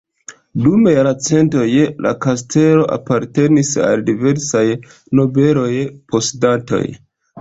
Dum 0.61 0.85
la 0.87 0.93
jarcentoj 0.93 1.65
la 2.07 2.13
kastelo 2.25 2.87
apartenis 2.97 3.71
al 3.91 4.03
diversaj 4.11 4.65
nobelaj 5.21 5.71
posedantoj. 6.15 6.83